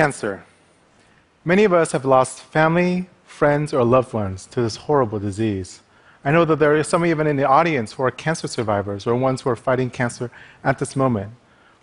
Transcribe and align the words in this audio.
Cancer. 0.00 0.42
Many 1.44 1.64
of 1.64 1.74
us 1.74 1.92
have 1.92 2.06
lost 2.06 2.40
family, 2.40 3.10
friends, 3.22 3.74
or 3.74 3.84
loved 3.84 4.14
ones 4.14 4.46
to 4.46 4.62
this 4.62 4.76
horrible 4.76 5.18
disease. 5.18 5.82
I 6.24 6.32
know 6.32 6.46
that 6.46 6.58
there 6.58 6.74
are 6.74 6.82
some 6.82 7.04
even 7.04 7.26
in 7.26 7.36
the 7.36 7.46
audience 7.46 7.92
who 7.92 8.04
are 8.04 8.10
cancer 8.10 8.48
survivors 8.48 9.06
or 9.06 9.14
ones 9.14 9.42
who 9.42 9.50
are 9.50 9.56
fighting 9.56 9.90
cancer 9.90 10.30
at 10.64 10.78
this 10.78 10.96
moment. 10.96 11.34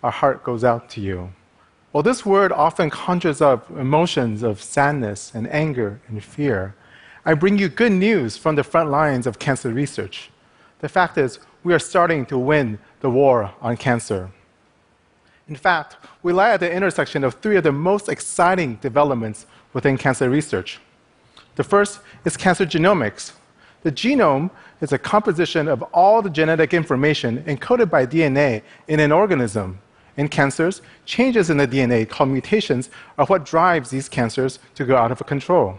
Our 0.02 0.10
heart 0.10 0.42
goes 0.42 0.64
out 0.64 0.90
to 0.90 1.00
you. 1.00 1.32
Well, 1.92 2.02
this 2.02 2.26
word 2.26 2.50
often 2.50 2.90
conjures 2.90 3.40
up 3.40 3.70
emotions 3.70 4.42
of 4.42 4.60
sadness 4.60 5.30
and 5.32 5.48
anger 5.52 6.00
and 6.08 6.20
fear. 6.20 6.74
I 7.24 7.34
bring 7.34 7.56
you 7.56 7.68
good 7.68 7.92
news 7.92 8.36
from 8.36 8.56
the 8.56 8.64
front 8.64 8.90
lines 8.90 9.28
of 9.28 9.38
cancer 9.38 9.72
research. 9.72 10.30
The 10.80 10.88
fact 10.88 11.18
is, 11.18 11.38
we 11.62 11.72
are 11.72 11.78
starting 11.78 12.26
to 12.26 12.36
win 12.36 12.80
the 12.98 13.10
war 13.10 13.54
on 13.60 13.76
cancer. 13.76 14.32
In 15.48 15.56
fact, 15.56 15.96
we 16.22 16.32
lie 16.32 16.50
at 16.50 16.60
the 16.60 16.70
intersection 16.70 17.24
of 17.24 17.34
three 17.34 17.56
of 17.56 17.64
the 17.64 17.72
most 17.72 18.08
exciting 18.08 18.76
developments 18.76 19.46
within 19.72 19.96
cancer 19.96 20.28
research. 20.28 20.78
The 21.56 21.64
first 21.64 22.00
is 22.24 22.36
cancer 22.36 22.66
genomics. 22.66 23.32
The 23.82 23.90
genome 23.90 24.50
is 24.82 24.92
a 24.92 24.98
composition 24.98 25.66
of 25.66 25.82
all 25.94 26.20
the 26.20 26.30
genetic 26.30 26.74
information 26.74 27.42
encoded 27.44 27.88
by 27.88 28.04
DNA 28.04 28.62
in 28.88 29.00
an 29.00 29.10
organism. 29.10 29.80
In 30.18 30.28
cancers, 30.28 30.82
changes 31.06 31.48
in 31.48 31.56
the 31.56 31.66
DNA 31.66 32.08
called 32.08 32.28
mutations 32.28 32.90
are 33.16 33.26
what 33.26 33.46
drives 33.46 33.90
these 33.90 34.08
cancers 34.08 34.58
to 34.74 34.84
go 34.84 34.96
out 34.96 35.12
of 35.12 35.24
control. 35.26 35.78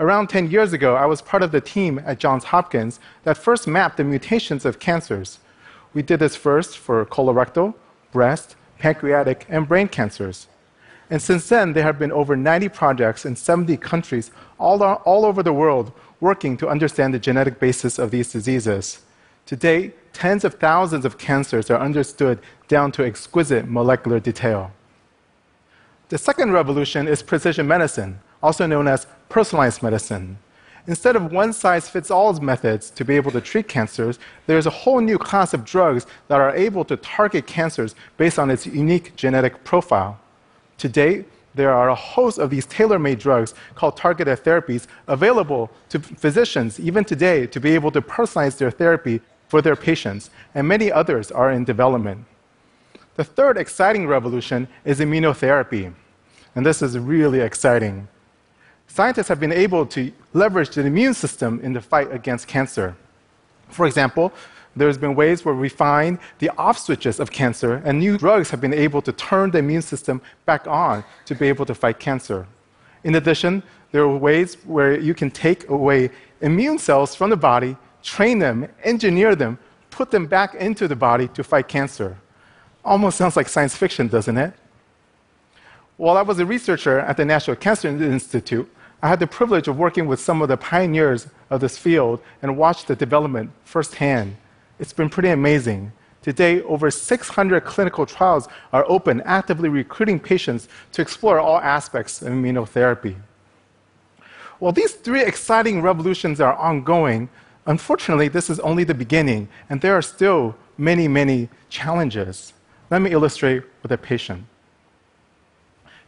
Around 0.00 0.28
10 0.28 0.50
years 0.50 0.72
ago, 0.72 0.96
I 0.96 1.06
was 1.06 1.22
part 1.22 1.42
of 1.42 1.52
the 1.52 1.60
team 1.60 2.00
at 2.04 2.18
Johns 2.18 2.44
Hopkins 2.44 3.00
that 3.22 3.38
first 3.38 3.66
mapped 3.66 3.96
the 3.96 4.04
mutations 4.04 4.64
of 4.64 4.78
cancers. 4.78 5.38
We 5.94 6.02
did 6.02 6.18
this 6.20 6.36
first 6.36 6.76
for 6.76 7.04
colorectal, 7.06 7.74
breast, 8.12 8.56
pancreatic, 8.78 9.46
and 9.48 9.68
brain 9.68 9.88
cancers. 9.88 10.46
And 11.10 11.22
since 11.22 11.48
then, 11.48 11.72
there 11.72 11.84
have 11.84 11.98
been 11.98 12.12
over 12.12 12.36
90 12.36 12.68
projects 12.68 13.24
in 13.24 13.36
70 13.36 13.76
countries 13.78 14.30
all, 14.58 14.82
all 14.82 15.24
over 15.24 15.42
the 15.42 15.52
world 15.52 15.92
working 16.20 16.56
to 16.58 16.68
understand 16.68 17.14
the 17.14 17.18
genetic 17.18 17.58
basis 17.58 17.98
of 17.98 18.10
these 18.10 18.32
diseases. 18.32 19.02
To 19.46 19.56
date, 19.56 20.12
tens 20.12 20.44
of 20.44 20.54
thousands 20.54 21.04
of 21.04 21.16
cancers 21.16 21.70
are 21.70 21.80
understood 21.80 22.40
down 22.66 22.92
to 22.92 23.04
exquisite 23.04 23.68
molecular 23.68 24.20
detail. 24.20 24.72
The 26.10 26.18
second 26.18 26.52
revolution 26.52 27.06
is 27.06 27.22
precision 27.22 27.66
medicine, 27.66 28.20
also 28.42 28.66
known 28.66 28.88
as 28.88 29.06
personalized 29.28 29.82
medicine. 29.82 30.38
Instead 30.88 31.16
of 31.16 31.30
one 31.30 31.52
size 31.52 31.86
fits 31.86 32.10
all 32.10 32.32
methods 32.40 32.88
to 32.88 33.04
be 33.04 33.14
able 33.14 33.30
to 33.30 33.42
treat 33.42 33.68
cancers, 33.68 34.18
there's 34.46 34.64
a 34.64 34.70
whole 34.70 35.00
new 35.00 35.18
class 35.18 35.52
of 35.52 35.62
drugs 35.62 36.06
that 36.28 36.40
are 36.40 36.56
able 36.56 36.82
to 36.82 36.96
target 36.96 37.46
cancers 37.46 37.94
based 38.16 38.38
on 38.38 38.50
its 38.50 38.66
unique 38.66 39.14
genetic 39.14 39.62
profile. 39.64 40.18
To 40.78 40.88
date, 40.88 41.26
there 41.54 41.74
are 41.74 41.90
a 41.90 41.94
host 41.94 42.38
of 42.38 42.48
these 42.48 42.64
tailor 42.64 42.98
made 42.98 43.18
drugs 43.18 43.52
called 43.74 43.98
targeted 43.98 44.42
therapies 44.42 44.86
available 45.08 45.70
to 45.90 45.98
physicians, 45.98 46.80
even 46.80 47.04
today, 47.04 47.46
to 47.46 47.60
be 47.60 47.72
able 47.72 47.90
to 47.90 48.00
personalize 48.00 48.56
their 48.56 48.70
therapy 48.70 49.20
for 49.48 49.60
their 49.60 49.76
patients, 49.76 50.30
and 50.54 50.66
many 50.66 50.90
others 50.90 51.30
are 51.30 51.52
in 51.52 51.64
development. 51.64 52.24
The 53.16 53.24
third 53.24 53.58
exciting 53.58 54.06
revolution 54.06 54.68
is 54.86 55.00
immunotherapy, 55.00 55.92
and 56.54 56.64
this 56.64 56.80
is 56.80 56.98
really 56.98 57.40
exciting 57.40 58.08
scientists 58.88 59.28
have 59.28 59.38
been 59.38 59.52
able 59.52 59.86
to 59.86 60.12
leverage 60.32 60.70
the 60.70 60.84
immune 60.84 61.14
system 61.14 61.60
in 61.62 61.72
the 61.72 61.80
fight 61.80 62.12
against 62.12 62.48
cancer. 62.48 62.96
For 63.68 63.86
example, 63.86 64.32
there's 64.74 64.98
been 64.98 65.14
ways 65.14 65.44
where 65.44 65.54
we 65.54 65.68
find 65.68 66.18
the 66.38 66.50
off 66.58 66.78
switches 66.78 67.20
of 67.20 67.30
cancer, 67.30 67.82
and 67.84 67.98
new 67.98 68.18
drugs 68.18 68.50
have 68.50 68.60
been 68.60 68.74
able 68.74 69.02
to 69.02 69.12
turn 69.12 69.50
the 69.50 69.58
immune 69.58 69.82
system 69.82 70.20
back 70.46 70.66
on 70.66 71.04
to 71.26 71.34
be 71.34 71.48
able 71.48 71.66
to 71.66 71.74
fight 71.74 71.98
cancer. 71.98 72.46
In 73.04 73.14
addition, 73.14 73.62
there 73.92 74.02
are 74.02 74.16
ways 74.16 74.56
where 74.64 74.98
you 74.98 75.14
can 75.14 75.30
take 75.30 75.68
away 75.68 76.10
immune 76.40 76.78
cells 76.78 77.14
from 77.14 77.30
the 77.30 77.36
body, 77.36 77.76
train 78.02 78.38
them, 78.38 78.68
engineer 78.84 79.34
them, 79.34 79.58
put 79.90 80.10
them 80.10 80.26
back 80.26 80.54
into 80.54 80.86
the 80.86 80.96
body 80.96 81.28
to 81.28 81.42
fight 81.42 81.68
cancer. 81.68 82.16
Almost 82.84 83.18
sounds 83.18 83.36
like 83.36 83.48
science 83.48 83.76
fiction, 83.76 84.08
doesn't 84.08 84.36
it? 84.36 84.52
While 85.96 86.16
I 86.16 86.22
was 86.22 86.38
a 86.38 86.46
researcher 86.46 87.00
at 87.00 87.16
the 87.16 87.24
National 87.24 87.56
Cancer 87.56 87.88
Institute, 87.88 88.70
I 89.00 89.08
had 89.08 89.20
the 89.20 89.26
privilege 89.26 89.68
of 89.68 89.78
working 89.78 90.06
with 90.06 90.18
some 90.18 90.42
of 90.42 90.48
the 90.48 90.56
pioneers 90.56 91.28
of 91.50 91.60
this 91.60 91.78
field 91.78 92.20
and 92.42 92.56
watched 92.56 92.88
the 92.88 92.96
development 92.96 93.50
firsthand. 93.64 94.36
It's 94.80 94.92
been 94.92 95.08
pretty 95.08 95.28
amazing. 95.28 95.92
Today, 96.20 96.62
over 96.62 96.90
600 96.90 97.64
clinical 97.64 98.06
trials 98.06 98.48
are 98.72 98.84
open, 98.88 99.22
actively 99.22 99.68
recruiting 99.68 100.18
patients 100.18 100.68
to 100.92 101.00
explore 101.00 101.38
all 101.38 101.58
aspects 101.60 102.22
of 102.22 102.28
immunotherapy. 102.28 103.16
While 104.58 104.72
these 104.72 104.94
three 104.94 105.22
exciting 105.22 105.80
revolutions 105.80 106.40
are 106.40 106.54
ongoing, 106.54 107.28
unfortunately, 107.66 108.26
this 108.26 108.50
is 108.50 108.58
only 108.60 108.82
the 108.82 108.94
beginning, 108.94 109.48
and 109.70 109.80
there 109.80 109.94
are 109.94 110.02
still 110.02 110.56
many, 110.76 111.06
many 111.06 111.48
challenges. 111.70 112.52
Let 112.90 113.00
me 113.00 113.12
illustrate 113.12 113.62
with 113.82 113.92
a 113.92 113.98
patient. 113.98 114.44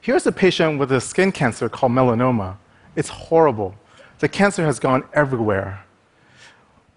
Here's 0.00 0.26
a 0.26 0.32
patient 0.32 0.80
with 0.80 0.90
a 0.90 1.00
skin 1.00 1.30
cancer 1.30 1.68
called 1.68 1.92
melanoma. 1.92 2.56
It's 2.96 3.08
horrible. 3.08 3.74
The 4.18 4.28
cancer 4.28 4.64
has 4.64 4.78
gone 4.78 5.04
everywhere. 5.14 5.84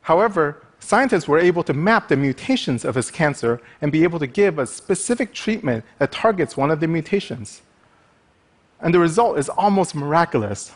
However, 0.02 0.64
scientists 0.80 1.28
were 1.28 1.40
able 1.40 1.64
to 1.64 1.74
map 1.74 2.10
the 2.10 2.18
mutations 2.18 2.84
of 2.84 2.96
his 2.96 3.10
cancer 3.10 3.62
and 3.82 3.92
be 3.92 4.04
able 4.04 4.20
to 4.20 4.28
give 4.28 4.60
a 4.60 4.68
specific 4.68 5.34
treatment 5.34 5.86
that 6.00 6.12
targets 6.12 6.58
one 6.58 6.72
of 6.72 6.80
the 6.80 6.88
mutations. 6.88 7.62
And 8.82 8.94
the 8.94 9.00
result 9.00 9.38
is 9.38 9.48
almost 9.48 9.96
miraculous. 9.96 10.74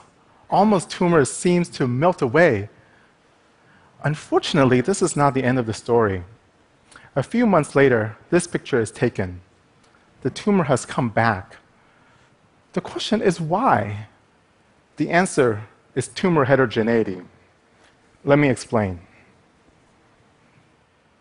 Almost 0.49 0.89
tumor 0.89 1.25
seems 1.25 1.67
to 1.69 1.87
melt 1.87 2.21
away. 2.21 2.69
Unfortunately, 4.03 4.79
this 4.79 5.01
is 5.01 5.17
not 5.17 5.33
the 5.33 5.43
end 5.43 5.59
of 5.59 5.65
the 5.65 5.73
story. 5.73 6.23
A 7.15 7.23
few 7.23 7.45
months 7.45 7.75
later, 7.75 8.15
this 8.29 8.47
picture 8.47 8.79
is 8.79 8.91
taken. 8.91 9.41
The 10.21 10.29
tumor 10.29 10.65
has 10.65 10.85
come 10.85 11.09
back. 11.09 11.57
The 12.73 12.81
question 12.81 13.21
is 13.21 13.41
why? 13.41 14.07
The 14.97 15.09
answer 15.09 15.63
is 15.95 16.07
tumor 16.07 16.45
heterogeneity. 16.45 17.21
Let 18.23 18.39
me 18.39 18.49
explain. 18.49 18.99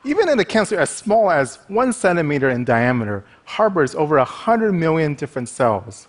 Even 0.05 0.29
in 0.29 0.39
a 0.39 0.45
cancer 0.45 0.79
as 0.79 0.91
small 0.91 1.31
as 1.31 1.59
one 1.69 1.93
centimeter 1.93 2.49
in 2.49 2.65
diameter, 2.65 3.25
harbors 3.45 3.95
over 3.95 4.17
100 4.17 4.73
million 4.73 5.15
different 5.15 5.49
cells. 5.49 6.09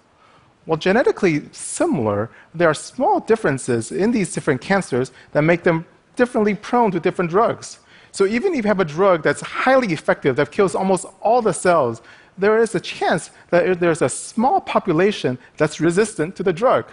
While 0.65 0.77
genetically 0.77 1.43
similar, 1.51 2.29
there 2.53 2.69
are 2.69 2.73
small 2.73 3.19
differences 3.19 3.91
in 3.91 4.11
these 4.11 4.33
different 4.33 4.61
cancers 4.61 5.11
that 5.31 5.41
make 5.41 5.63
them 5.63 5.85
differently 6.15 6.55
prone 6.55 6.91
to 6.91 6.99
different 6.99 7.31
drugs. 7.31 7.79
So 8.11 8.25
even 8.25 8.53
if 8.53 8.63
you 8.63 8.67
have 8.67 8.79
a 8.79 8.85
drug 8.85 9.23
that's 9.23 9.41
highly 9.41 9.93
effective, 9.93 10.35
that 10.37 10.51
kills 10.51 10.73
almost 10.73 11.05
all 11.21 11.41
the 11.41 11.53
cells, 11.53 12.01
there 12.37 12.59
is 12.59 12.75
a 12.75 12.79
chance 12.79 13.31
that 13.49 13.79
there's 13.79 14.01
a 14.01 14.09
small 14.09 14.61
population 14.61 15.37
that's 15.57 15.79
resistant 15.81 16.35
to 16.37 16.43
the 16.43 16.53
drug. 16.53 16.85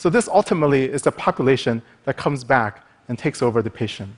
So, 0.00 0.08
this 0.08 0.28
ultimately 0.28 0.84
is 0.84 1.02
the 1.02 1.12
population 1.12 1.82
that 2.04 2.16
comes 2.16 2.42
back 2.42 2.86
and 3.08 3.18
takes 3.18 3.42
over 3.42 3.60
the 3.60 3.68
patient. 3.68 4.08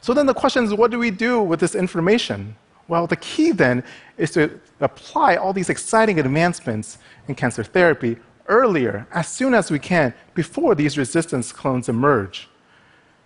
So, 0.00 0.14
then 0.14 0.26
the 0.26 0.32
question 0.32 0.62
is 0.62 0.72
what 0.72 0.92
do 0.92 0.98
we 1.00 1.10
do 1.10 1.42
with 1.42 1.58
this 1.58 1.74
information? 1.74 2.54
Well, 2.86 3.08
the 3.08 3.16
key 3.16 3.50
then 3.50 3.82
is 4.16 4.30
to 4.30 4.60
apply 4.78 5.34
all 5.34 5.52
these 5.52 5.70
exciting 5.70 6.20
advancements 6.20 6.98
in 7.26 7.34
cancer 7.34 7.64
therapy 7.64 8.16
earlier, 8.46 9.08
as 9.12 9.26
soon 9.26 9.54
as 9.54 9.72
we 9.72 9.80
can, 9.80 10.14
before 10.34 10.76
these 10.76 10.96
resistance 10.96 11.50
clones 11.50 11.88
emerge. 11.88 12.48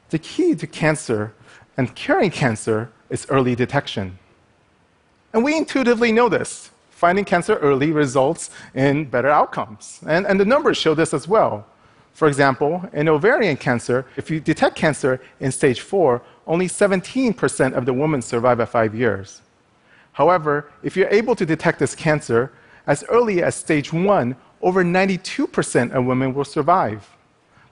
The 0.08 0.20
key 0.20 0.54
to 0.54 0.66
cancer 0.66 1.34
and 1.76 1.94
curing 1.94 2.30
cancer 2.30 2.90
is 3.10 3.26
early 3.28 3.54
detection. 3.54 4.18
And 5.34 5.44
we 5.44 5.58
intuitively 5.58 6.10
know 6.10 6.30
this 6.30 6.70
finding 7.04 7.26
cancer 7.26 7.56
early 7.56 7.92
results 7.92 8.48
in 8.74 9.04
better 9.04 9.28
outcomes. 9.28 10.00
And, 10.06 10.26
and 10.26 10.40
the 10.40 10.50
numbers 10.54 10.78
show 10.78 10.94
this 10.94 11.12
as 11.12 11.28
well. 11.28 11.66
For 12.14 12.28
example, 12.28 12.70
in 12.94 13.10
ovarian 13.10 13.58
cancer, 13.58 14.06
if 14.16 14.30
you 14.30 14.40
detect 14.40 14.74
cancer 14.74 15.20
in 15.38 15.52
stage 15.52 15.80
four, 15.82 16.22
only 16.46 16.66
17% 16.66 17.74
of 17.74 17.84
the 17.84 17.92
women 17.92 18.22
survive 18.22 18.58
at 18.60 18.70
five 18.70 18.94
years. 18.94 19.42
However, 20.12 20.70
if 20.82 20.96
you're 20.96 21.18
able 21.20 21.36
to 21.36 21.44
detect 21.44 21.78
this 21.78 21.94
cancer 21.94 22.50
as 22.86 23.04
early 23.10 23.42
as 23.42 23.54
stage 23.54 23.92
one, 23.92 24.34
over 24.62 24.82
92% 24.82 25.92
of 25.92 26.06
women 26.06 26.32
will 26.32 26.46
survive. 26.56 27.00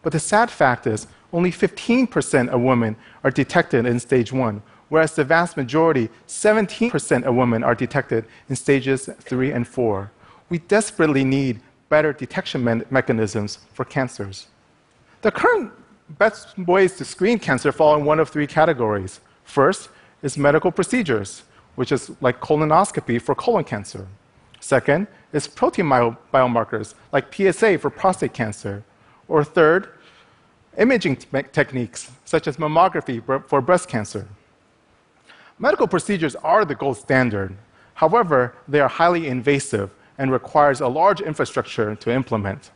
But 0.02 0.12
the 0.12 0.20
sad 0.20 0.50
fact 0.50 0.86
is, 0.86 1.06
only 1.32 1.52
15% 1.52 2.50
of 2.50 2.60
women 2.60 2.96
are 3.24 3.30
detected 3.30 3.86
in 3.86 3.98
stage 3.98 4.30
one, 4.30 4.60
whereas 4.92 5.14
the 5.14 5.24
vast 5.24 5.56
majority, 5.56 6.10
17% 6.28 7.22
of 7.22 7.34
women, 7.34 7.64
are 7.64 7.74
detected 7.74 8.26
in 8.50 8.54
stages 8.54 9.08
three 9.20 9.50
and 9.50 9.66
four. 9.66 10.12
We 10.50 10.58
desperately 10.58 11.24
need 11.24 11.60
better 11.88 12.12
detection 12.12 12.62
me- 12.62 12.82
mechanisms 12.90 13.60
for 13.72 13.86
cancers. 13.86 14.48
The 15.22 15.30
current 15.30 15.72
best 16.18 16.58
ways 16.58 16.94
to 16.96 17.06
screen 17.06 17.38
cancer 17.38 17.72
fall 17.72 17.96
in 17.96 18.04
one 18.04 18.20
of 18.20 18.28
three 18.28 18.46
categories. 18.46 19.20
First 19.44 19.88
is 20.20 20.36
medical 20.36 20.70
procedures, 20.70 21.44
which 21.74 21.90
is 21.90 22.10
like 22.20 22.38
colonoscopy 22.40 23.18
for 23.22 23.34
colon 23.34 23.64
cancer. 23.64 24.06
Second 24.60 25.06
is 25.32 25.48
protein 25.48 25.86
biomarkers 25.86 26.92
like 27.12 27.34
PSA 27.34 27.78
for 27.78 27.88
prostate 27.88 28.34
cancer. 28.34 28.84
Or 29.26 29.42
third, 29.42 29.88
imaging 30.76 31.16
techniques 31.60 32.10
such 32.26 32.46
as 32.46 32.58
mammography 32.58 33.22
for 33.48 33.62
breast 33.62 33.88
cancer. 33.88 34.28
Medical 35.62 35.86
procedures 35.86 36.34
are 36.34 36.64
the 36.64 36.74
gold 36.74 36.96
standard. 36.96 37.56
However, 37.94 38.52
they 38.66 38.80
are 38.80 38.88
highly 38.88 39.28
invasive 39.28 39.90
and 40.18 40.32
requires 40.32 40.80
a 40.80 40.88
large 40.88 41.20
infrastructure 41.20 41.94
to 41.94 42.10
implement. 42.10 42.72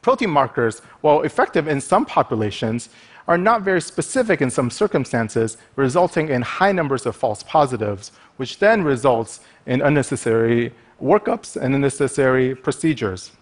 Protein 0.00 0.30
markers, 0.30 0.78
while 1.00 1.22
effective 1.22 1.66
in 1.66 1.80
some 1.80 2.06
populations, 2.06 2.88
are 3.26 3.36
not 3.36 3.62
very 3.62 3.80
specific 3.80 4.40
in 4.40 4.48
some 4.48 4.70
circumstances, 4.70 5.56
resulting 5.74 6.28
in 6.28 6.42
high 6.42 6.70
numbers 6.70 7.04
of 7.04 7.16
false 7.16 7.42
positives, 7.42 8.12
which 8.36 8.60
then 8.60 8.84
results 8.84 9.40
in 9.66 9.82
unnecessary 9.82 10.72
workups 11.02 11.60
and 11.60 11.74
unnecessary 11.74 12.54
procedures. 12.54 13.32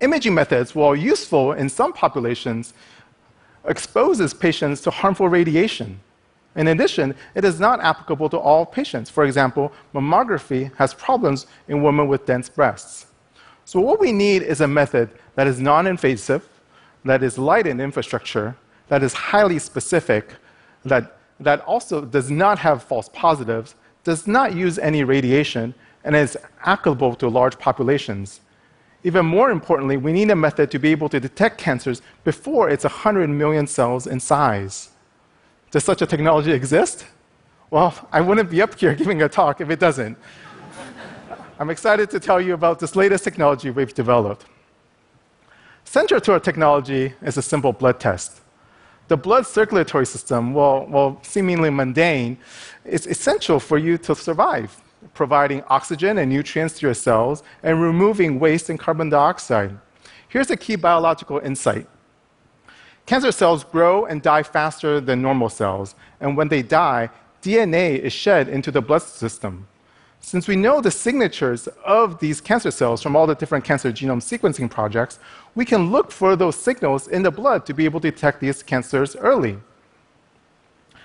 Imaging 0.00 0.34
methods, 0.34 0.74
while 0.74 0.96
useful 0.96 1.52
in 1.52 1.68
some 1.68 1.92
populations, 1.92 2.74
exposes 3.64 4.34
patients 4.34 4.80
to 4.80 4.90
harmful 4.90 5.28
radiation. 5.28 6.00
In 6.56 6.68
addition, 6.68 7.14
it 7.34 7.44
is 7.44 7.58
not 7.58 7.80
applicable 7.80 8.28
to 8.30 8.38
all 8.38 8.64
patients. 8.64 9.10
For 9.10 9.24
example, 9.24 9.72
mammography 9.92 10.74
has 10.76 10.94
problems 10.94 11.46
in 11.68 11.82
women 11.82 12.06
with 12.06 12.26
dense 12.26 12.48
breasts. 12.48 13.06
So, 13.64 13.80
what 13.80 13.98
we 13.98 14.12
need 14.12 14.42
is 14.42 14.60
a 14.60 14.68
method 14.68 15.10
that 15.34 15.46
is 15.46 15.58
non 15.60 15.86
invasive, 15.86 16.46
that 17.04 17.22
is 17.22 17.38
light 17.38 17.66
in 17.66 17.80
infrastructure, 17.80 18.56
that 18.88 19.02
is 19.02 19.12
highly 19.12 19.58
specific, 19.58 20.34
that, 20.84 21.16
that 21.40 21.60
also 21.62 22.04
does 22.04 22.30
not 22.30 22.58
have 22.58 22.82
false 22.82 23.08
positives, 23.12 23.74
does 24.04 24.26
not 24.26 24.54
use 24.54 24.78
any 24.78 25.02
radiation, 25.02 25.74
and 26.04 26.14
is 26.14 26.36
applicable 26.64 27.14
to 27.16 27.28
large 27.28 27.58
populations. 27.58 28.40
Even 29.02 29.26
more 29.26 29.50
importantly, 29.50 29.96
we 29.96 30.12
need 30.12 30.30
a 30.30 30.36
method 30.36 30.70
to 30.70 30.78
be 30.78 30.90
able 30.90 31.08
to 31.08 31.18
detect 31.18 31.58
cancers 31.58 32.00
before 32.22 32.68
it's 32.70 32.84
100 32.84 33.28
million 33.28 33.66
cells 33.66 34.06
in 34.06 34.20
size. 34.20 34.90
Does 35.74 35.82
such 35.82 36.02
a 36.02 36.06
technology 36.06 36.52
exist? 36.52 37.04
Well, 37.68 37.92
I 38.12 38.20
wouldn't 38.20 38.48
be 38.48 38.62
up 38.62 38.78
here 38.78 38.94
giving 39.02 39.20
a 39.22 39.28
talk 39.28 39.60
if 39.60 39.70
it 39.70 39.80
doesn't. 39.80 40.16
I'm 41.58 41.68
excited 41.68 42.10
to 42.10 42.20
tell 42.20 42.40
you 42.40 42.54
about 42.54 42.78
this 42.78 42.94
latest 42.94 43.24
technology 43.24 43.70
we've 43.70 43.92
developed. 43.92 44.46
Central 45.84 46.20
to 46.20 46.32
our 46.34 46.38
technology 46.38 47.14
is 47.22 47.36
a 47.38 47.42
simple 47.42 47.72
blood 47.72 47.98
test. 47.98 48.40
The 49.08 49.16
blood 49.16 49.48
circulatory 49.48 50.06
system, 50.06 50.54
while, 50.54 50.86
while 50.86 51.18
seemingly 51.24 51.70
mundane, 51.70 52.38
is 52.84 53.08
essential 53.08 53.58
for 53.58 53.76
you 53.76 53.98
to 53.98 54.14
survive, 54.14 54.80
providing 55.12 55.64
oxygen 55.66 56.18
and 56.18 56.30
nutrients 56.30 56.78
to 56.78 56.86
your 56.86 56.94
cells 56.94 57.42
and 57.64 57.82
removing 57.82 58.38
waste 58.38 58.70
and 58.70 58.78
carbon 58.78 59.08
dioxide. 59.08 59.76
Here's 60.28 60.52
a 60.52 60.56
key 60.56 60.76
biological 60.76 61.40
insight 61.40 61.88
Cancer 63.06 63.32
cells 63.32 63.64
grow 63.64 64.06
and 64.06 64.22
die 64.22 64.42
faster 64.42 65.00
than 65.00 65.20
normal 65.20 65.50
cells, 65.50 65.94
and 66.20 66.36
when 66.36 66.48
they 66.48 66.62
die, 66.62 67.10
DNA 67.42 67.98
is 67.98 68.14
shed 68.14 68.48
into 68.48 68.70
the 68.70 68.80
blood 68.80 69.02
system. 69.02 69.66
Since 70.20 70.48
we 70.48 70.56
know 70.56 70.80
the 70.80 70.90
signatures 70.90 71.68
of 71.84 72.18
these 72.18 72.40
cancer 72.40 72.70
cells 72.70 73.02
from 73.02 73.14
all 73.14 73.26
the 73.26 73.34
different 73.34 73.62
cancer 73.62 73.92
genome 73.92 74.22
sequencing 74.22 74.70
projects, 74.70 75.18
we 75.54 75.66
can 75.66 75.92
look 75.92 76.10
for 76.10 76.34
those 76.34 76.56
signals 76.56 77.08
in 77.08 77.22
the 77.22 77.30
blood 77.30 77.66
to 77.66 77.74
be 77.74 77.84
able 77.84 78.00
to 78.00 78.10
detect 78.10 78.40
these 78.40 78.62
cancers 78.62 79.16
early. 79.16 79.58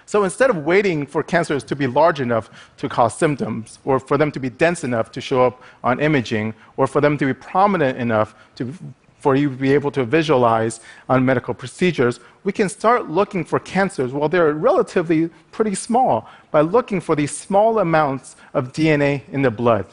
So 0.05 0.23
instead 0.23 0.49
of 0.49 0.65
waiting 0.65 1.05
for 1.05 1.21
cancers 1.21 1.65
to 1.65 1.75
be 1.75 1.85
large 1.85 2.21
enough 2.21 2.49
to 2.77 2.87
cause 2.87 3.17
symptoms, 3.17 3.79
or 3.83 3.99
for 3.99 4.17
them 4.17 4.31
to 4.31 4.39
be 4.39 4.49
dense 4.49 4.85
enough 4.85 5.11
to 5.11 5.19
show 5.19 5.45
up 5.45 5.61
on 5.83 5.99
imaging, 5.99 6.53
or 6.77 6.87
for 6.87 7.01
them 7.01 7.17
to 7.17 7.25
be 7.25 7.33
prominent 7.33 7.97
enough 7.97 8.33
to 8.55 8.73
for 9.19 9.35
you 9.35 9.49
to 9.49 9.55
be 9.55 9.73
able 9.73 9.91
to 9.91 10.05
visualize 10.05 10.79
on 11.07 11.25
medical 11.25 11.53
procedures, 11.53 12.19
we 12.43 12.51
can 12.51 12.69
start 12.69 13.09
looking 13.09 13.43
for 13.43 13.59
cancers 13.59 14.11
while 14.11 14.29
they're 14.29 14.53
relatively 14.53 15.29
pretty 15.51 15.75
small 15.75 16.27
by 16.51 16.61
looking 16.61 17.01
for 17.01 17.15
these 17.15 17.35
small 17.35 17.79
amounts 17.79 18.35
of 18.53 18.71
DNA 18.71 19.21
in 19.31 19.41
the 19.41 19.51
blood. 19.51 19.85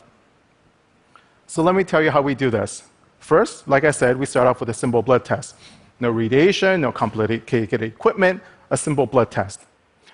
So 1.46 1.62
let 1.62 1.74
me 1.74 1.84
tell 1.84 2.02
you 2.02 2.10
how 2.10 2.22
we 2.22 2.34
do 2.34 2.50
this. 2.50 2.84
First, 3.18 3.66
like 3.66 3.84
I 3.84 3.90
said, 3.90 4.16
we 4.16 4.26
start 4.26 4.46
off 4.46 4.60
with 4.60 4.68
a 4.68 4.74
simple 4.74 5.02
blood 5.02 5.24
test. 5.24 5.56
No 5.98 6.10
radiation, 6.10 6.80
no 6.80 6.92
complicated 6.92 7.82
equipment, 7.82 8.40
a 8.70 8.76
simple 8.76 9.06
blood 9.06 9.30
test. 9.30 9.60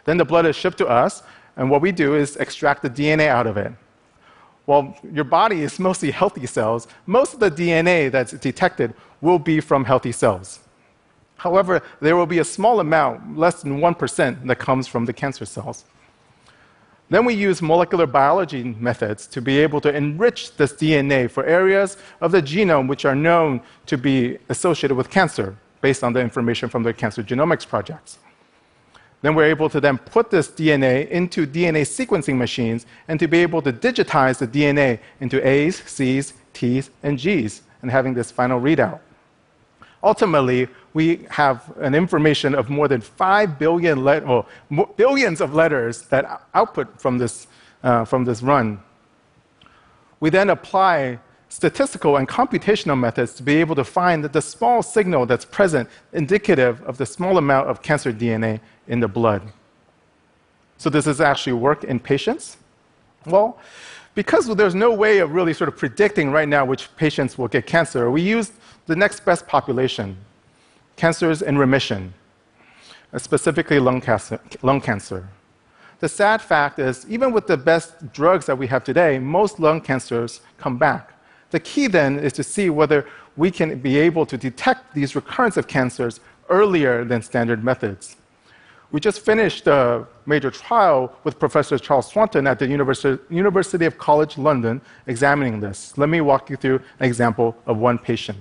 Then 0.05 0.17
the 0.17 0.25
blood 0.25 0.47
is 0.47 0.57
shipped 0.57 0.79
to 0.79 0.87
us, 0.87 1.23
and 1.57 1.71
what 1.71 1.83
we 1.83 1.93
do 1.93 2.15
is 2.15 2.37
extract 2.37 2.83
the 2.83 2.91
DNA 2.91 3.29
out 3.29 3.47
of 3.47 3.57
it 3.57 3.73
while 4.67 4.97
your 5.13 5.25
body 5.25 5.63
is 5.63 5.79
mostly 5.79 6.11
healthy 6.11 6.47
cells, 6.47 6.87
most 7.07 7.35
of 7.35 7.41
the 7.41 7.51
DNA 7.51 8.11
that's 8.11 8.33
detected 8.33 8.95
will 9.21 9.39
be 9.39 9.61
from 9.61 9.85
healthy 9.85 10.13
cells. 10.13 10.61
However, 11.37 11.83
there 12.01 12.15
will 12.15 12.27
be 12.27 12.39
a 12.39 12.45
small 12.45 12.79
amount, 12.79 13.37
less 13.37 13.63
than 13.63 13.81
1%, 13.81 14.47
that 14.47 14.59
comes 14.59 14.87
from 14.87 15.05
the 15.05 15.13
cancer 15.13 15.45
cells. 15.45 15.85
Then 17.11 17.25
we 17.25 17.35
use 17.35 17.61
molecular 17.61 18.07
biology 18.07 18.63
methods 18.63 19.27
to 19.27 19.43
be 19.43 19.59
able 19.59 19.81
to 19.83 19.95
enrich 19.95 20.57
this 20.57 20.73
DNA 20.73 21.31
for 21.31 21.45
areas 21.45 21.99
of 22.21 22.33
the 22.33 22.41
genome 22.41 22.89
which 22.89 23.05
are 23.05 23.15
known 23.15 23.61
to 23.87 23.99
be 23.99 24.39
associated 24.49 24.95
with 24.95 25.11
cancer 25.11 25.57
based 25.81 26.05
on 26.05 26.13
the 26.13 26.21
information 26.21 26.69
from 26.69 26.85
the 26.85 26.95
cancer 26.95 27.23
genomics 27.23 27.69
projects. 27.69 28.19
Then 29.23 29.37
we're 29.37 29.45
able 29.45 29.71
to 29.71 29.81
then 29.81 29.99
put 29.99 30.31
this 30.31 30.49
DNA 30.49 31.09
into 31.09 31.47
DNA 31.47 31.83
sequencing 31.83 32.37
machines 32.37 32.87
and 33.07 33.19
to 33.21 33.29
be 33.29 33.39
able 33.39 33.63
to 33.63 33.73
digitize 33.73 34.39
the 34.39 34.49
DNA 34.49 34.99
into 35.21 35.47
A's, 35.47 35.83
C's, 35.87 36.35
T's, 36.53 36.91
and 37.03 37.19
G's, 37.19 37.63
and 37.81 37.91
having 37.91 38.15
this 38.15 38.31
final 38.33 38.61
readout. 38.61 38.99
Ultimately, 40.03 40.69
we 40.95 41.27
have 41.31 41.73
an 41.79 41.95
information 41.95 42.55
of 42.57 42.69
more 42.69 42.89
than 42.89 43.01
5 43.01 43.59
billion 43.59 44.03
let- 44.05 44.27
well, 44.27 44.49
billions 44.97 45.41
of 45.41 45.55
letters 45.55 46.03
that 46.09 46.43
output 46.55 47.01
from 47.01 47.19
this, 47.19 47.47
uh, 47.85 48.05
from 48.05 48.25
this 48.25 48.43
run. 48.43 48.81
We 50.19 50.31
then 50.31 50.51
apply 50.51 51.21
statistical 51.53 52.17
and 52.17 52.27
computational 52.27 52.99
methods 52.99 53.35
to 53.35 53.43
be 53.43 53.57
able 53.57 53.75
to 53.75 53.85
find 53.85 54.25
the 54.25 54.41
small 54.41 54.83
signal 54.83 55.27
that's 55.27 55.45
present 55.45 55.87
indicative 56.15 56.83
of 56.85 56.97
the 56.97 57.05
small 57.05 57.37
amount 57.37 57.69
of 57.69 57.83
cancer 57.83 58.11
DNA 58.11 58.59
in 58.89 59.01
the 59.01 59.07
blood. 59.07 59.43
So, 60.79 60.89
does 60.89 61.05
this 61.05 61.21
actually 61.21 61.53
work 61.53 61.85
in 61.85 62.01
patients? 62.01 62.57
Well, 63.27 63.59
because 64.15 64.47
there's 64.57 64.75
no 64.75 64.93
way 64.95 65.19
of 65.19 65.33
really 65.33 65.53
sort 65.53 65.69
of 65.69 65.77
predicting 65.77 66.31
right 66.31 66.49
now 66.49 66.65
which 66.65 66.89
patients 66.97 67.37
will 67.37 67.49
get 67.49 67.67
cancer, 67.67 68.11
we 68.11 68.23
use 68.23 68.53
the 68.87 68.97
next 68.97 69.23
best 69.25 69.47
population 69.47 70.17
cancers 70.97 71.43
in 71.43 71.59
remission, 71.59 72.15
uh, 73.13 73.19
specifically 73.19 73.79
lung 73.79 74.01
cancer, 74.01 74.41
lung 74.63 74.81
cancer. 74.81 75.29
The 76.01 76.09
sad 76.09 76.41
fact 76.41 76.79
is, 76.79 77.07
even 77.11 77.31
with 77.31 77.47
the 77.47 77.59
best 77.59 78.11
drugs 78.13 78.47
that 78.47 78.57
we 78.57 78.67
have 78.69 78.85
today, 78.85 79.19
most 79.19 79.61
lung 79.61 79.83
cancers 79.83 80.41
come 80.57 80.79
back. 80.79 81.12
The 81.53 81.61
key 81.61 81.87
then 81.87 82.19
is 82.19 82.33
to 82.33 82.43
see 82.43 82.71
whether 82.71 83.07
we 83.37 83.51
can 83.51 83.79
be 83.79 83.99
able 83.99 84.25
to 84.27 84.37
detect 84.39 84.95
these 84.95 85.15
recurrence 85.15 85.57
of 85.59 85.69
cancers 85.69 86.19
earlier 86.49 87.05
than 87.05 87.21
standard 87.23 87.63
methods. 87.63 88.17
We 88.91 89.01
just 89.01 89.21
finished 89.21 89.67
a 89.67 90.07
major 90.27 90.51
trial 90.51 91.15
with 91.25 91.39
Professor 91.39 91.79
Charles 91.79 92.11
Swanton 92.11 92.47
at 92.47 92.59
the 92.59 92.67
University 92.67 93.85
of 93.85 93.99
College 93.99 94.39
London 94.39 94.81
examining 95.07 95.61
this. 95.61 95.97
Let 95.97 96.09
me 96.09 96.23
walk 96.23 96.49
you 96.49 96.57
through 96.57 96.81
an 97.01 97.07
example 97.07 97.55
of 97.67 97.77
one 97.77 97.99
patient. 97.99 98.39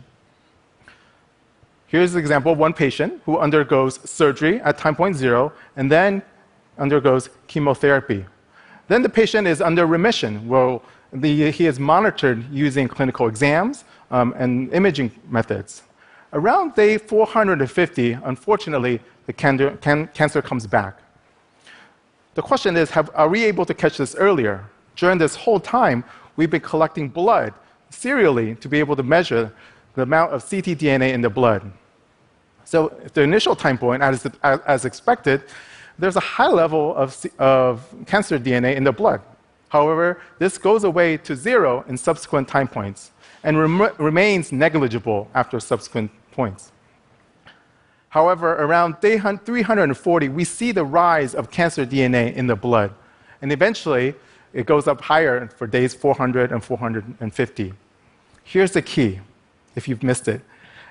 Here's 1.87 2.13
an 2.13 2.19
example 2.21 2.53
of 2.53 2.57
one 2.57 2.73
patient 2.73 3.21
who 3.25 3.39
undergoes 3.39 3.99
surgery 4.09 4.61
at 4.61 4.77
time 4.77 4.95
point 4.95 5.17
zero 5.17 5.51
and 5.75 5.91
then 5.91 6.21
undergoes 6.77 7.29
chemotherapy. 7.47 8.25
Then 8.87 9.01
the 9.01 9.09
patient 9.09 9.47
is 9.47 9.61
under 9.61 9.85
remission, 9.85 10.47
where 10.47 10.79
the, 11.13 11.51
he 11.51 11.65
is 11.65 11.79
monitored 11.79 12.49
using 12.51 12.87
clinical 12.87 13.27
exams 13.27 13.83
um, 14.11 14.33
and 14.37 14.73
imaging 14.73 15.11
methods. 15.29 15.83
Around 16.33 16.75
day 16.75 16.97
450, 16.97 18.13
unfortunately, 18.23 19.01
the 19.25 19.33
can- 19.33 19.77
can- 19.77 20.07
cancer 20.07 20.41
comes 20.41 20.65
back. 20.65 20.99
The 22.35 22.41
question 22.41 22.77
is 22.77 22.89
have, 22.91 23.09
are 23.13 23.27
we 23.27 23.43
able 23.43 23.65
to 23.65 23.73
catch 23.73 23.97
this 23.97 24.15
earlier? 24.15 24.63
During 24.95 25.17
this 25.17 25.35
whole 25.35 25.59
time, 25.59 26.03
we've 26.37 26.49
been 26.49 26.61
collecting 26.61 27.09
blood 27.09 27.53
serially 27.89 28.55
to 28.55 28.69
be 28.69 28.79
able 28.79 28.95
to 28.95 29.03
measure 29.03 29.51
the 29.95 30.03
amount 30.03 30.31
of 30.31 30.43
ctDNA 30.43 31.13
in 31.13 31.21
the 31.21 31.29
blood. 31.29 31.69
So, 32.63 32.91
at 33.03 33.13
the 33.13 33.21
initial 33.21 33.55
time 33.55 33.77
point, 33.77 34.01
as, 34.01 34.25
as 34.43 34.85
expected, 34.85 35.43
there's 35.99 36.15
a 36.15 36.21
high 36.21 36.47
level 36.47 36.95
of, 36.95 37.25
of 37.37 37.93
cancer 38.05 38.39
DNA 38.39 38.75
in 38.75 38.85
the 38.85 38.93
blood. 38.93 39.21
However, 39.71 40.19
this 40.37 40.57
goes 40.57 40.83
away 40.83 41.15
to 41.15 41.33
zero 41.33 41.85
in 41.87 41.95
subsequent 41.95 42.49
time 42.49 42.67
points 42.67 43.11
and 43.41 43.57
rem- 43.57 43.95
remains 43.97 44.51
negligible 44.51 45.29
after 45.33 45.61
subsequent 45.61 46.11
points. 46.33 46.73
However, 48.09 48.51
around 48.55 48.99
day 48.99 49.17
340, 49.17 50.27
we 50.27 50.43
see 50.43 50.73
the 50.73 50.83
rise 50.83 51.33
of 51.33 51.49
cancer 51.49 51.85
DNA 51.85 52.35
in 52.35 52.47
the 52.47 52.55
blood. 52.57 52.93
And 53.41 53.49
eventually, 53.49 54.13
it 54.51 54.65
goes 54.65 54.89
up 54.89 54.99
higher 54.99 55.47
for 55.47 55.67
days 55.67 55.93
400 55.93 56.51
and 56.51 56.61
450. 56.61 57.73
Here's 58.43 58.73
the 58.73 58.81
key, 58.81 59.21
if 59.77 59.87
you've 59.87 60.03
missed 60.03 60.27
it. 60.27 60.41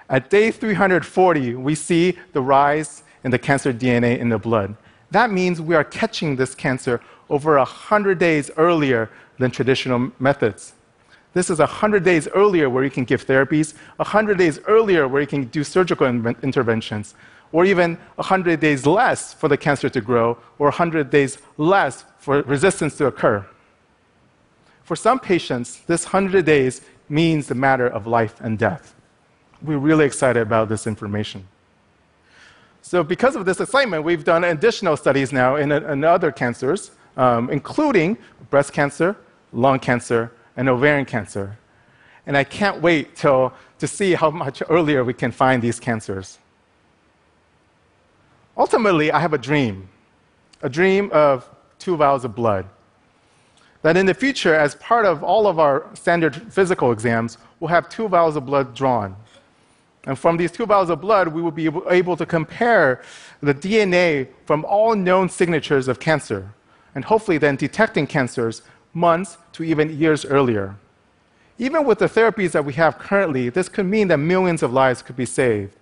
At 0.09 0.31
day 0.31 0.51
340, 0.51 1.55
we 1.57 1.75
see 1.75 2.17
the 2.33 2.41
rise 2.41 3.03
in 3.25 3.31
the 3.31 3.39
cancer 3.39 3.75
DNA 3.75 4.19
in 4.19 4.31
the 4.31 4.39
blood. 4.39 4.75
That 5.11 5.31
means 5.31 5.61
we 5.61 5.75
are 5.75 5.85
catching 5.85 6.37
this 6.37 6.55
cancer 6.55 7.03
over 7.31 7.57
100 7.57 8.19
days 8.19 8.51
earlier 8.57 9.09
than 9.39 9.51
traditional 9.51 10.13
methods. 10.19 10.75
This 11.33 11.49
is 11.49 11.61
100 11.61 12.03
days 12.05 12.27
earlier 12.29 12.69
where 12.69 12.83
you 12.83 12.91
can 12.91 13.05
give 13.05 13.25
therapies, 13.25 13.75
100 13.97 14.37
days 14.37 14.59
earlier 14.67 15.07
where 15.07 15.21
you 15.23 15.29
can 15.29 15.45
do 15.45 15.63
surgical 15.63 16.07
in- 16.07 16.37
interventions, 16.43 17.15
or 17.53 17.65
even 17.65 17.97
100 18.17 18.59
days 18.59 18.85
less 18.85 19.33
for 19.33 19.49
the 19.49 19.57
cancer 19.57 19.89
to 19.89 20.01
grow, 20.01 20.37
or 20.59 20.67
100 20.67 21.09
days 21.09 21.39
less 21.57 22.05
for 22.19 22.43
resistance 22.43 22.97
to 22.97 23.07
occur. 23.07 23.47
For 24.83 24.97
some 24.97 25.21
patients, 25.21 25.81
this 25.87 26.05
100 26.05 26.45
days 26.45 26.83
means 27.09 27.47
the 27.47 27.55
matter 27.55 27.87
of 27.87 28.09
life 28.09 28.41
and 28.41 28.59
death. 28.59 28.95
We're 29.63 29.79
really 29.79 30.05
excited 30.05 30.41
about 30.41 30.69
this 30.69 30.87
information. 30.87 31.47
So, 32.83 33.05
because 33.05 33.37
of 33.37 33.45
this 33.45 33.61
excitement, 33.61 34.05
we've 34.05 34.25
done 34.25 34.43
additional 34.43 34.97
studies 34.97 35.33
now 35.33 35.57
in, 35.57 35.71
in 35.71 36.03
other 36.03 36.33
cancers, 36.33 36.91
um, 37.17 37.51
including 37.51 38.19
breast 38.51 38.73
cancer, 38.73 39.17
lung 39.53 39.79
cancer, 39.79 40.33
and 40.57 40.69
ovarian 40.69 41.05
cancer. 41.05 41.59
And 42.27 42.37
I 42.37 42.45
can't 42.45 42.81
wait 42.81 43.17
till, 43.17 43.53
to 43.79 43.87
see 43.87 44.15
how 44.15 44.31
much 44.31 44.63
earlier 44.69 45.05
we 45.05 45.15
can 45.15 45.33
find 45.33 45.63
these 45.63 45.81
cancers. 45.81 46.39
Ultimately, 48.57 49.11
I 49.11 49.21
have 49.21 49.33
a 49.33 49.39
dream 49.39 49.89
a 50.63 50.69
dream 50.69 51.11
of 51.13 51.49
two 51.79 51.97
vials 51.97 52.25
of 52.25 52.35
blood. 52.35 52.67
That 53.83 53.97
in 53.97 54.07
the 54.07 54.15
future, 54.15 54.55
as 54.55 54.75
part 54.75 55.07
of 55.07 55.23
all 55.23 55.47
of 55.47 55.59
our 55.59 55.87
standard 55.95 56.53
physical 56.53 56.93
exams, 56.93 57.39
we'll 57.59 57.69
have 57.69 57.89
two 57.89 58.09
vials 58.09 58.37
of 58.37 58.45
blood 58.45 58.75
drawn. 58.75 59.17
And 60.05 60.19
from 60.19 60.37
these 60.37 60.51
two 60.51 60.67
vials 60.67 60.91
of 60.91 61.01
blood, 61.01 61.29
we 61.29 61.41
will 61.41 61.51
be 61.51 61.71
able 61.89 62.17
to 62.17 62.27
compare 62.27 63.03
the 63.43 63.55
DNA 63.55 64.29
from 64.45 64.65
all 64.67 64.95
known 64.95 65.29
signatures 65.29 65.89
of 65.89 66.01
cancer, 66.01 66.53
and 66.95 67.05
hopefully 67.05 67.39
then 67.39 67.57
detecting 67.57 68.07
cancers 68.07 68.63
months 68.93 69.39
to 69.53 69.63
even 69.63 69.97
years 69.97 70.25
earlier. 70.25 70.77
Even 71.59 71.85
with 71.85 71.99
the 71.99 72.07
therapies 72.07 72.53
that 72.53 72.65
we 72.65 72.73
have 72.73 72.99
currently, 72.99 73.49
this 73.49 73.69
could 73.69 73.87
mean 73.87 74.09
that 74.09 74.17
millions 74.17 74.63
of 74.63 74.73
lives 74.73 75.03
could 75.03 75.17
be 75.17 75.27
saved. 75.27 75.77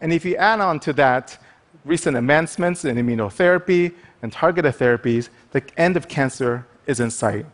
And 0.00 0.12
if 0.12 0.24
you 0.24 0.36
add 0.36 0.60
on 0.60 0.78
to 0.80 0.92
that 0.94 1.38
recent 1.84 2.16
advancements 2.16 2.84
in 2.84 2.96
immunotherapy 2.96 3.94
and 4.22 4.32
targeted 4.32 4.74
therapies, 4.74 5.28
the 5.50 5.62
end 5.76 5.96
of 5.96 6.08
cancer 6.08 6.66
is 6.86 7.00
in 7.00 7.10
sight. 7.10 7.46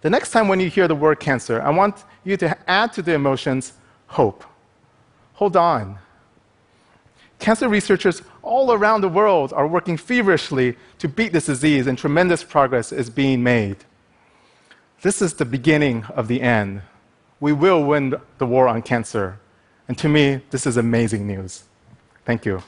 The 0.00 0.10
next 0.10 0.32
time 0.32 0.48
when 0.48 0.58
you 0.58 0.68
hear 0.68 0.88
the 0.88 0.96
word 0.96 1.20
cancer, 1.20 1.62
I 1.62 1.70
want 1.70 2.04
you 2.24 2.36
to 2.38 2.56
add 2.68 2.92
to 2.94 3.02
the 3.02 3.14
emotions 3.14 3.74
hope. 4.08 4.44
Hold 5.34 5.56
on. 5.56 5.98
Cancer 7.42 7.68
researchers 7.68 8.22
all 8.42 8.72
around 8.72 9.00
the 9.00 9.08
world 9.08 9.52
are 9.52 9.66
working 9.66 9.96
feverishly 9.96 10.76
to 10.98 11.08
beat 11.08 11.32
this 11.32 11.46
disease, 11.46 11.88
and 11.88 11.98
tremendous 11.98 12.44
progress 12.44 12.92
is 12.92 13.10
being 13.10 13.42
made. 13.42 13.78
This 15.02 15.20
is 15.20 15.34
the 15.34 15.44
beginning 15.44 16.04
of 16.04 16.28
the 16.28 16.40
end. 16.40 16.82
We 17.40 17.52
will 17.52 17.82
win 17.82 18.14
the 18.38 18.46
war 18.46 18.68
on 18.68 18.80
cancer. 18.82 19.40
And 19.88 19.98
to 19.98 20.08
me, 20.08 20.40
this 20.50 20.68
is 20.68 20.76
amazing 20.76 21.26
news. 21.26 21.64
Thank 22.24 22.46
you. 22.46 22.62